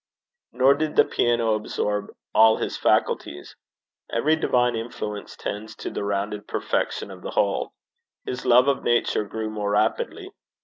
Nor 0.51 0.73
did 0.73 0.95
the 0.95 1.05
piano 1.05 1.53
absorb 1.53 2.07
all 2.33 2.57
his 2.57 2.75
faculties. 2.75 3.55
Every 4.09 4.35
divine 4.35 4.75
influence 4.75 5.35
tends 5.35 5.75
to 5.75 5.91
the 5.91 6.03
rounded 6.03 6.47
perfection 6.47 7.11
of 7.11 7.21
the 7.21 7.29
whole. 7.29 7.73
His 8.25 8.43
love 8.43 8.67
of 8.67 8.81
Nature 8.81 9.25
grew 9.25 9.51
more 9.51 9.69
rapidly. 9.69 10.31